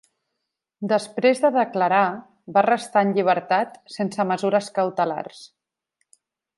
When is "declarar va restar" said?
1.57-3.05